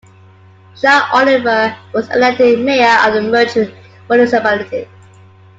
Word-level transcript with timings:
Jacques 0.75 1.13
Olivier 1.13 1.77
was 1.93 2.09
elected 2.09 2.59
mayor 2.61 3.07
of 3.07 3.13
the 3.13 3.21
merged 3.21 3.71
municipality. 4.09 4.87